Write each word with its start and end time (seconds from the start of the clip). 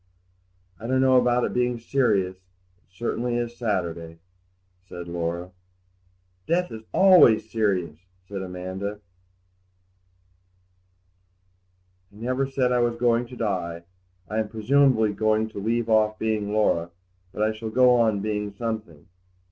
"I 0.79 0.87
don't 0.87 1.01
know 1.01 1.17
about 1.17 1.43
it 1.43 1.53
being 1.53 1.77
serious; 1.77 2.35
it 2.37 2.89
is 2.91 2.97
certainly 2.97 3.47
Saturday," 3.47 4.17
said 4.89 5.07
Laura. 5.07 5.51
"Death 6.47 6.71
is 6.71 6.81
always 6.91 7.51
serious," 7.51 7.99
said 8.27 8.41
Amanda. 8.41 8.99
"I 12.11 12.15
never 12.15 12.47
said 12.47 12.71
I 12.71 12.79
was 12.79 12.95
going 12.95 13.27
to 13.27 13.35
die. 13.35 13.83
I 14.27 14.39
am 14.39 14.49
presumably 14.49 15.13
going 15.13 15.49
to 15.49 15.59
leave 15.59 15.87
off 15.87 16.17
being 16.17 16.51
Laura, 16.51 16.89
but 17.31 17.43
I 17.43 17.51
shall 17.53 17.69
go 17.69 17.93
on 17.97 18.21
being 18.21 18.51
something. 18.55 19.05